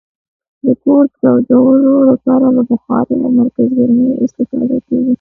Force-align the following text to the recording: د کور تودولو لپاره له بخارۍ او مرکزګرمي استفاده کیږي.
د 0.63 0.65
کور 0.83 1.03
تودولو 1.19 1.95
لپاره 2.09 2.47
له 2.55 2.61
بخارۍ 2.69 3.15
او 3.25 3.29
مرکزګرمي 3.37 4.09
استفاده 4.23 4.77
کیږي. 4.87 5.09